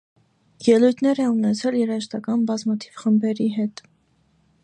Ելույթներ 0.67 1.21
է 1.25 1.25
ունեցել 1.33 1.77
երաժշտական 1.81 2.47
բազմաթիվ 2.51 2.99
խմբերի 3.03 3.49
հետ։ 3.59 3.85